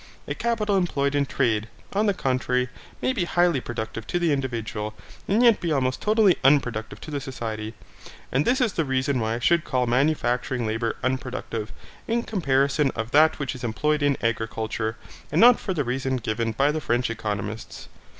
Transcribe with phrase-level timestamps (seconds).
[0.27, 2.69] A capital employed in trade, on the contrary,
[3.03, 4.95] may be highly productive to the individual,
[5.27, 7.75] and yet be almost totally unproductive to the society:
[8.31, 11.71] and this is the reason why I should call manufacturing labour unproductive,
[12.07, 14.95] in comparison of that which is employed in agriculture,
[15.31, 17.87] and not for the reason given by the French economists.